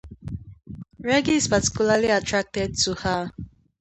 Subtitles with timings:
[0.97, 3.31] Reggie is particularly attracted to her.